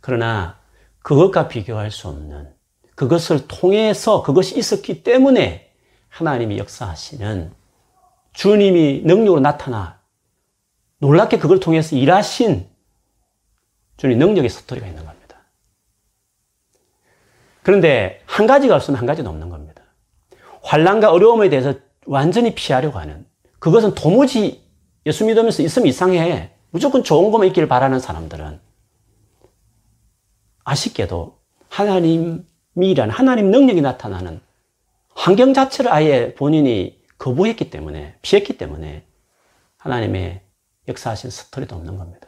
[0.00, 0.58] 그러나
[1.02, 2.52] 그것과 비교할 수 없는
[2.94, 5.72] 그것을 통해서 그것이 있었기 때문에
[6.08, 7.52] 하나님이 역사하시는
[8.32, 10.00] 주님이 능력으로 나타나
[10.98, 12.68] 놀랍게 그걸 통해서 일하신
[13.96, 15.38] 주님 능력의 스토리가 있는 겁니다.
[17.62, 19.75] 그런데 한 가지가 없으면 한 가지는 없는 겁니다.
[20.66, 21.74] 환란과 어려움에 대해서
[22.06, 23.24] 완전히 피하려고 하는
[23.60, 24.64] 그것은 도무지
[25.06, 26.50] 예수 믿으면서 있으면 이상해.
[26.70, 28.60] 무조건 좋은 것만 있기를 바라는 사람들은
[30.64, 34.40] 아쉽게도 하나님이란 하나님 능력이 나타나는
[35.14, 39.06] 환경 자체를 아예 본인이 거부했기 때문에 피했기 때문에
[39.78, 40.42] 하나님의
[40.88, 42.26] 역사하신 스토리도 없는 겁니다.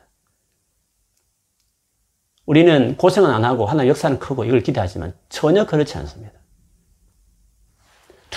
[2.46, 6.37] 우리는 고생은 안 하고 하나님 역사는 크고 이걸 기대하지만 전혀 그렇지 않습니다.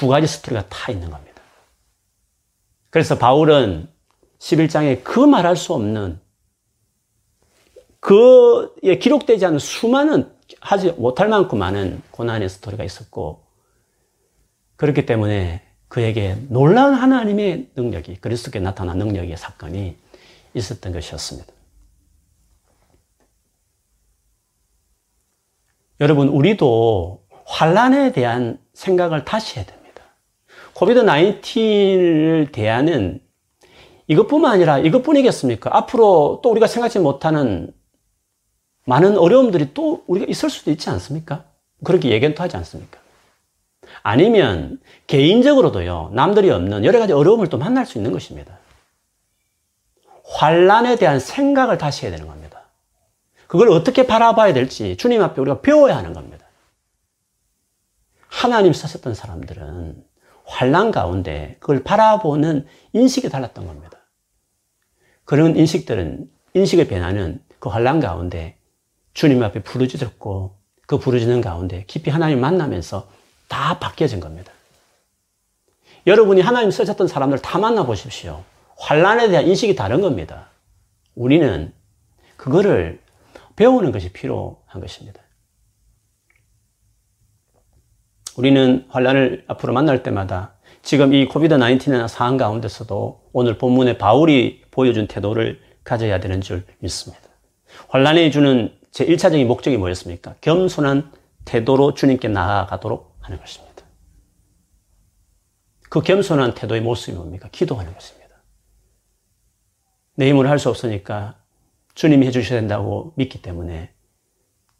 [0.01, 1.43] 두 가지 스토리가 다 있는 겁니다.
[2.89, 3.87] 그래서 바울은
[4.39, 6.19] 11장에 그 말할 수 없는
[7.99, 13.43] 그에 기록되지 않은 수많은 하지 못할 만큼 많은 고난의 스토리가 있었고
[14.77, 19.97] 그렇기 때문에 그에게 놀라운 하나님의 능력이 그리스도께 나타난 능력의 사건이
[20.55, 21.53] 있었던 것이었습니다.
[25.99, 29.80] 여러분 우리도 환란에 대한 생각을 다시 해야 됩니다.
[30.81, 33.21] 코비드 19을 대하는
[34.07, 35.69] 이것뿐만 아니라 이것뿐이겠습니까?
[35.77, 37.71] 앞으로 또 우리가 생각지 못하는
[38.85, 41.43] 많은 어려움들이 또 우리가 있을 수도 있지 않습니까?
[41.83, 42.97] 그렇게 예견도 하지 않습니까?
[44.01, 48.57] 아니면 개인적으로도요, 남들이 없는 여러 가지 어려움을 또 만날 수 있는 것입니다.
[50.25, 52.63] 환란에 대한 생각을 다시 해야 되는 겁니다.
[53.45, 56.47] 그걸 어떻게 바라봐야 될지 주님 앞에 우리가 배워야 하는 겁니다.
[58.29, 60.09] 하나님 쓰셨던 사람들은
[60.51, 63.97] 환란 가운데 그걸 바라보는 인식이 달랐던 겁니다.
[65.23, 68.57] 그런 인식들은 인식의 변화는 그 환란 가운데
[69.13, 73.07] 주님 앞에 부르짖었고 그 부르짖는 가운데 깊이 하나님 만나면서
[73.47, 74.51] 다 바뀌어진 겁니다.
[76.05, 78.43] 여러분이 하나님 쓰셨던 사람들 다 만나보십시오.
[78.77, 80.49] 환란에 대한 인식이 다른 겁니다.
[81.15, 81.73] 우리는
[82.35, 82.99] 그거를
[83.55, 85.21] 배우는 것이 필요한 것입니다.
[88.37, 95.07] 우리는 환란을 앞으로 만날 때마다 지금 이 코비드 19의 상황 가운데서도 오늘 본문에 바울이 보여준
[95.07, 97.23] 태도를 가져야 되는 줄 믿습니다.
[97.89, 100.35] 환란이 주는 제 1차적인 목적이 뭐였습니까?
[100.41, 101.11] 겸손한
[101.45, 103.71] 태도로 주님께 나아가도록 하는 것입니다.
[105.89, 107.49] 그 겸손한 태도의 모습이 뭡니까?
[107.51, 108.21] 기도하는 것입니다.
[110.15, 111.35] 내 힘으로 할 수 없으니까
[111.95, 113.93] 주님이 해주셔야 된다고 믿기 때문에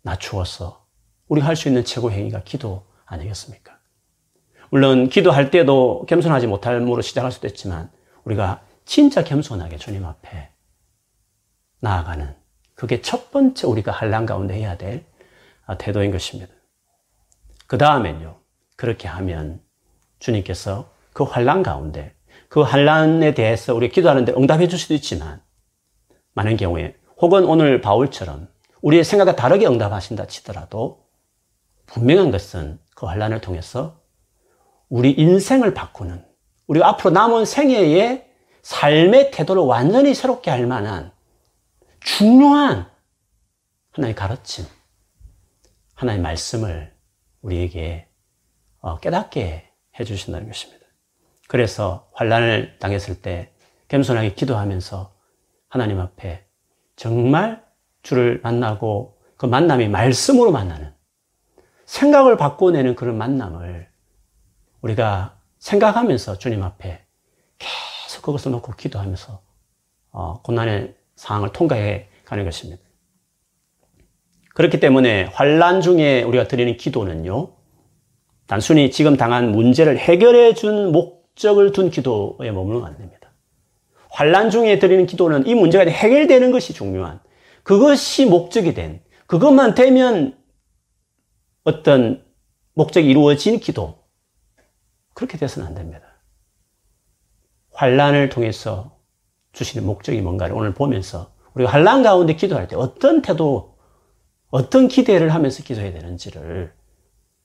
[0.03, 0.85] 낮추어서
[1.27, 3.77] 우리가 할수 있는 최고 행위가 기도 아니겠습니까?
[4.69, 7.91] 물론 기도할 때도 겸손하지 못할므로 시작할 수도 있지만
[8.23, 10.49] 우리가 진짜 겸손하게 주님 앞에
[11.81, 12.35] 나아가는
[12.75, 15.05] 그게 첫 번째 우리가 한란 가운데 해야 될
[15.77, 16.53] 태도인 것입니다.
[17.67, 18.39] 그 다음엔요.
[18.75, 19.61] 그렇게 하면
[20.19, 22.15] 주님께서 그 환란 가운데
[22.47, 25.41] 그 환란에 대해서 우리 기도하는데 응답해 줄 수도 있지만
[26.33, 28.47] 많은 경우에 혹은 오늘 바울처럼
[28.81, 31.05] 우리의 생각과 다르게 응답하신다 치더라도
[31.85, 33.99] 분명한 것은 그 환란을 통해서
[34.87, 36.23] 우리 인생을 바꾸는
[36.67, 41.11] 우리가 앞으로 남은 생애의 삶의 태도를 완전히 새롭게 할 만한
[41.99, 42.87] 중요한
[43.89, 44.65] 하나의 가르침,
[45.95, 46.93] 하나의 말씀을
[47.41, 48.07] 우리에게
[48.81, 49.67] 어, 깨닫게
[49.99, 50.85] 해주신다는 것입니다.
[51.47, 53.51] 그래서 환란을 당했을 때
[53.87, 55.11] 겸손하게 기도하면서
[55.69, 56.45] 하나님 앞에
[56.95, 57.65] 정말
[58.03, 61.00] 주를 만나고 그 만남이 말씀으로 만나는
[61.91, 63.85] 생각을 바꿔내는 그런 만남을
[64.81, 67.01] 우리가 생각하면서 주님 앞에
[67.59, 69.41] 계속 그것을 놓고 기도하면서
[70.13, 72.81] 어, 고난의 상황을 통과해 가는 것입니다.
[74.53, 77.51] 그렇기 때문에 환란 중에 우리가 드리는 기도는요.
[78.47, 83.33] 단순히 지금 당한 문제를 해결해 준 목적을 둔 기도에 머무르면 안 됩니다.
[84.09, 87.19] 환란 중에 드리는 기도는 이 문제가 해결되는 것이 중요한
[87.63, 90.40] 그것이 목적이 된 그것만 되면
[91.63, 92.25] 어떤
[92.73, 94.03] 목적이 이루어진 기도
[95.13, 96.01] 그렇게 돼서는 안 됩니다.
[97.73, 98.99] 환란을 통해서
[99.53, 103.77] 주시는 목적이 뭔가를 오늘 보면서 우리가 환란 가운데 기도할 때 어떤 태도,
[104.49, 106.73] 어떤 기대를 하면서 기도해야 되는지를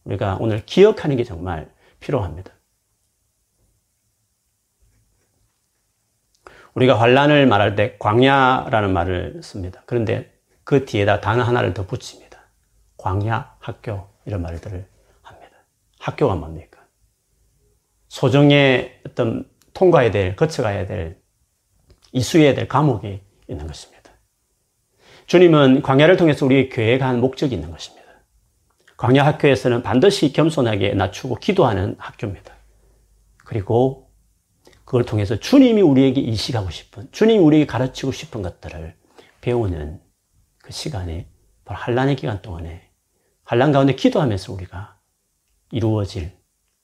[0.05, 2.53] 우리가 오늘 기억하는 게 정말 필요합니다.
[6.75, 9.83] 우리가 환란을 말할 때 광야라는 말을 씁니다.
[9.87, 12.26] 그런데 그 뒤에다 단어 하나를 더 붙입니다.
[12.97, 14.89] 광야, 학교 이런 말들을
[15.23, 15.51] 합니다.
[15.99, 16.87] 학교가 뭡니까?
[18.09, 21.21] 소정의 어떤 통과해야 될, 거쳐가야 될,
[22.13, 24.11] 이수해야 될 과목이 있는 것입니다.
[25.27, 28.07] 주님은 광야를 통해서 우리의 계획한 목적이 있는 것입니다.
[28.97, 32.55] 광야 학교에서는 반드시 겸손하게 낮추고 기도하는 학교입니다.
[33.45, 34.11] 그리고
[34.85, 38.97] 그걸 통해서 주님이 우리에게 이식하고 싶은, 주님이 우리에게 가르치고 싶은 것들을
[39.41, 40.01] 배우는
[40.59, 41.29] 그 시간에
[41.65, 42.86] 바로 한란의 기간 동안에
[43.47, 44.99] 한란 가운데 기도하면서 우리가
[45.71, 46.33] 이루어질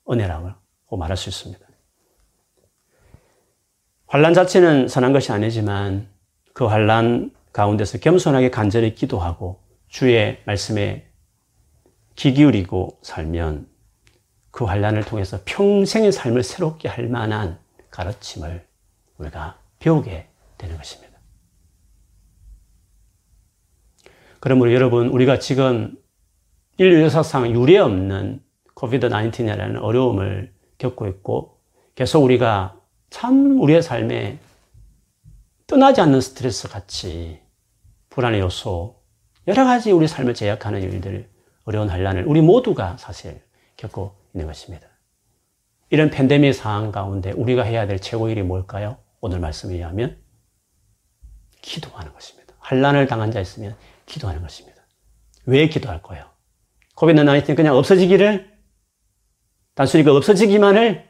[0.08, 1.66] 은혜라고 말할 수 있습니다.
[4.06, 6.08] 환란 자체는 선한 것이 아니지만
[6.54, 11.10] 그 환란 가운데서 겸손하게 간절히 기도하고 주의 말씀에
[12.14, 13.68] 귀 기울이고 살면
[14.52, 17.58] 그 환란을 통해서 평생의 삶을 새롭게 할 만한
[17.90, 18.64] 가르침을
[19.18, 21.18] 우리가 배우게 되는 것입니다.
[24.38, 25.96] 그러므로 여러분, 우리가 지금
[26.82, 28.42] 인류 역사상 유례 없는
[28.74, 31.60] 코비드 19이라는 어려움을 겪고 있고
[31.94, 32.76] 계속 우리가
[33.08, 34.40] 참 우리의 삶에
[35.68, 37.38] 떠나지 않는 스트레스 같이
[38.10, 39.00] 불안의 요소,
[39.46, 41.30] 여러 가지 우리 삶을 제약하는 일들,
[41.62, 43.40] 어려운 한란을 우리 모두가 사실
[43.76, 44.88] 겪고 있는 것입니다.
[45.88, 48.98] 이런 팬데믹 상황 가운데 우리가 해야 될 최고 일이 뭘까요?
[49.20, 50.20] 오늘 말씀에 의하면
[51.60, 52.56] 기도하는 것입니다.
[52.58, 54.82] 환란을 당한 자 있으면 기도하는 것입니다.
[55.46, 56.31] 왜 기도할 거예요?
[57.02, 58.48] 코비드 19 그냥 없어지기를
[59.74, 61.04] 단순히 그 없어지기만을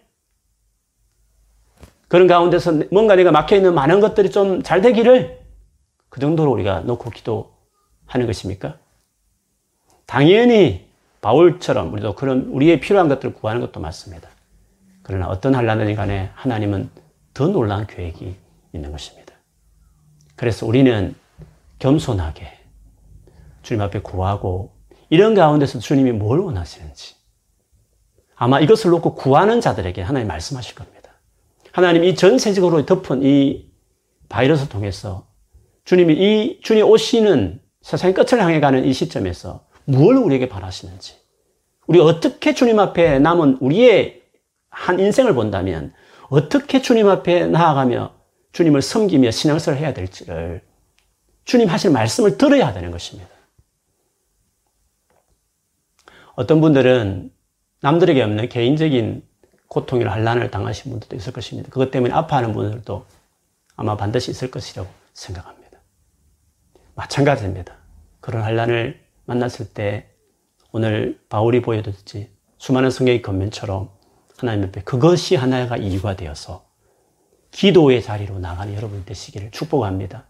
[2.09, 5.39] 그런 가운데서 뭔가 내가 막혀 있는 많은 것들이 좀 잘 되기를
[6.09, 8.79] 그 정도로 우리가 놓고 기도하는 것입니까?
[10.07, 10.89] 당연히
[11.21, 14.31] 바울처럼 우리도 그런 우리의 필요한 것들을 구하는 것도 맞습니다.
[15.03, 16.89] 그러나 어떤 한란이든 간에 하나님은
[17.35, 18.35] 더 놀라운 계획이
[18.73, 19.35] 있는 것입니다.
[20.37, 21.15] 그래서 우리는
[21.81, 22.51] 겸손하게
[23.61, 24.73] 주님 앞에 구하고
[25.13, 27.17] 이런 가운데서 주님이 뭘 원하시는지
[28.35, 31.11] 아마 이것을 놓고 구하는 자들에게 하나님 말씀하실 겁니다.
[31.71, 33.71] 하나님 이 전세적으로 덮은 이
[34.31, 35.27] 바이러스 통해서
[35.85, 41.17] 주님이 이 주님 오시는 세상의 끝을 향해 가는 이 시점에서 무엇을 우리에게 바라시는지
[41.87, 44.23] 우리 어떻게 주님 앞에 남은 우리의
[44.71, 45.93] 한 인생을 본다면
[46.31, 48.15] 어떻게 주님 앞에 나아가며
[48.53, 50.63] 주님을 섬기며 신앙생활을 해야 될지를
[51.45, 53.32] 주님 하실 말씀을 들어야 되는 것입니다.
[56.35, 57.31] 어떤 분들은
[57.81, 59.27] 남들에게 없는 개인적인
[59.69, 61.71] 고통이나 한란을 당하신 분들도 있을 것입니다.
[61.71, 63.07] 그것 때문에 아파하는 분들도
[63.77, 65.79] 아마 반드시 있을 것이라고 생각합니다.
[66.95, 67.75] 마찬가지입니다.
[68.21, 70.11] 그런 한란을 만났을 때
[70.73, 73.91] 오늘 바울이 보여줬지 수많은 성경의 겉면처럼
[74.39, 76.67] 하나님 앞에 그것이 하나가 이유가 되어서
[77.51, 80.27] 기도의 자리로 나가는 여러분 되시기를 축복합니다.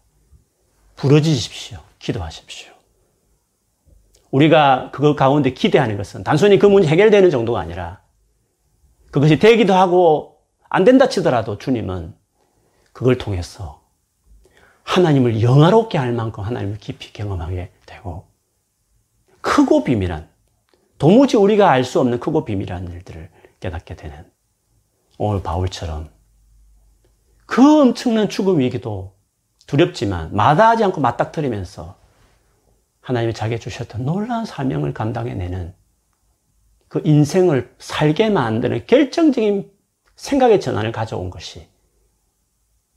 [0.95, 1.79] 부러지십시오.
[1.99, 2.72] 기도하십시오.
[4.33, 8.01] 우리가 그거 가운데 기대하는 것은 단순히 그 문제 해결되는 정도가 아니라
[9.11, 12.15] 그것이 되기도 하고 안 된다 치더라도 주님은
[12.93, 13.83] 그걸 통해서
[14.81, 18.25] 하나님을 영화롭게 할 만큼 하나님을 깊이 경험하게 되고
[19.41, 20.27] 크고 비밀한
[20.97, 23.29] 도무지 우리가 알 수 없는 크고 비밀한 일들을
[23.59, 24.25] 깨닫게 되는
[25.19, 26.09] 오늘 바울처럼
[27.45, 29.13] 그 엄청난 죽음 위기도
[29.67, 32.02] 두렵지만 마다하지 않고 맞닥뜨리면서
[33.03, 35.75] 하나님이 자기에 주셨던 놀라운 사명을 감당해내는
[36.87, 39.69] 그 인생을 살게 만드는 결정적인
[40.15, 41.67] 생각의 전환을 가져온 것이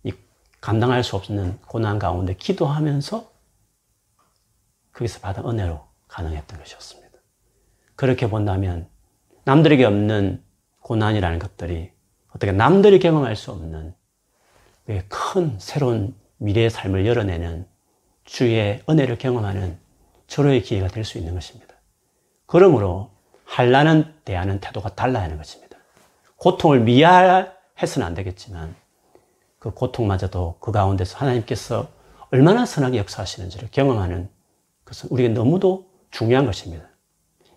[0.05, 0.13] 이
[0.61, 3.33] 감당할 수 없는 고난 가운데 기도하면서
[4.93, 7.19] 거기서 받은 은혜로 가능했던 것이었습니다.
[7.97, 8.89] 그렇게 본다면
[9.45, 10.43] 남들에게 없는
[10.81, 11.91] 고난이라는 것들이
[12.29, 13.93] 어떻게 남들이 경험할 수 없는
[15.09, 17.67] 큰 새로운 미래의 삶을 열어내는
[18.25, 19.85] 주의 은혜를 경험하는
[20.27, 21.75] 절호의 기회가 될 수 있는 것입니다.
[22.47, 23.11] 그러므로
[23.45, 25.79] 한란은 대하는 태도가 달라야 하는 것입니다.
[26.37, 28.75] 고통을 미화해서는 안 되겠지만
[29.59, 31.89] 그 고통마저도 그 가운데서 하나님께서
[32.31, 34.29] 얼마나 선하게 역사하시는지를 경험하는
[34.85, 36.89] 것은 우리에게 너무도 중요한 것입니다.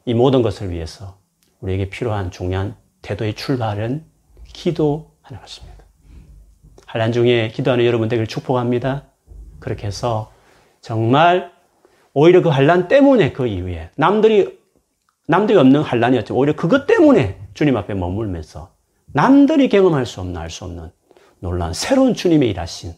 [0.05, 1.17] 이 모든 것을 위해서
[1.59, 4.05] 우리에게 필요한 중요한 태도의 출발은
[4.45, 5.84] 기도하는 것입니다.
[6.86, 9.05] 환란 중에 기도하는 여러분 되길 축복합니다.
[9.59, 10.32] 그렇게 해서
[10.82, 11.51] 정말
[12.14, 14.60] 오히려 그 환란 때문에 그 이후에 남들이
[15.28, 16.36] 남들이 없는 환란이었죠.
[16.36, 18.74] 오히려 그것 때문에 주님 앞에 머물면서
[19.14, 20.91] 남들이 경험할 수 없는 알 수 없는
[21.39, 22.93] 놀라운 새로운 주님의 일하신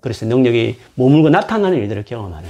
[0.00, 2.48] 그래서 능력이 머물고 나타나는 일들을 경험하는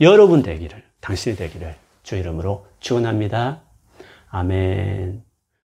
[0.00, 3.62] 여러분 되기를 당신이 되기를 주 이름으로 축원합니다.
[4.30, 5.33] 아멘.